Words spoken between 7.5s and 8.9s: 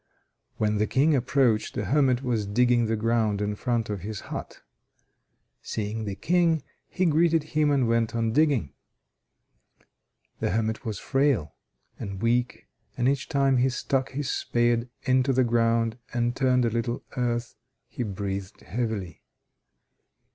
him and went on digging.